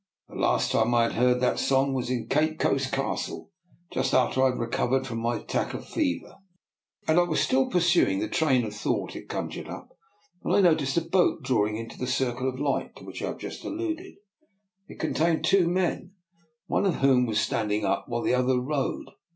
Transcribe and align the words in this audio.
The 0.29 0.33
last 0.33 0.71
time 0.71 0.95
I 0.95 1.03
had 1.03 1.11
heard 1.11 1.41
that 1.41 1.59
song 1.59 1.93
was 1.93 2.09
in 2.09 2.25
Cape 2.27 2.57
Coast 2.57 2.91
Castle, 2.91 3.51
just 3.93 4.15
after 4.15 4.41
I 4.41 4.47
had 4.49 4.57
recovered 4.57 5.05
from 5.05 5.19
my 5.19 5.35
attack 5.35 5.75
of 5.75 5.87
fever; 5.87 6.37
and 7.07 7.19
I 7.19 7.21
was 7.21 7.39
still 7.39 7.69
pursuing 7.69 8.17
the 8.17 8.27
train 8.27 8.65
of 8.65 8.73
thought 8.73 9.15
it 9.15 9.29
conjured 9.29 9.67
up, 9.67 9.95
when 10.39 10.55
I 10.55 10.61
noticed 10.69 10.97
a 10.97 11.01
boat 11.01 11.43
drawing 11.43 11.77
into 11.77 11.99
the 11.99 12.07
circle 12.07 12.49
of 12.49 12.59
light 12.59 12.95
to 12.95 13.03
which 13.03 13.21
I 13.21 13.27
have 13.27 13.37
just 13.37 13.63
alluded. 13.63 14.15
It 14.87 14.99
contained 14.99 15.45
two 15.45 15.67
men, 15.69 16.13
one 16.65 16.87
of 16.87 16.95
whom 16.95 17.27
was 17.27 17.39
standing 17.39 17.85
up 17.85 18.09
while 18.09 18.23
the 18.23 18.33
other 18.33 18.59
rowed. 18.59 19.07